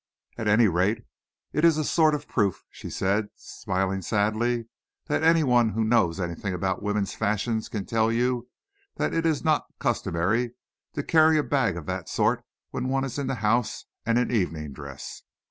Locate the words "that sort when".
11.85-12.87